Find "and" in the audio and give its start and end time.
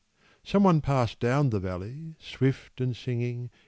2.81-2.97